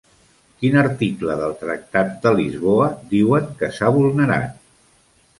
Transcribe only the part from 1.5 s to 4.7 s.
tractat de Lisboa diuen que s'ha vulnerat?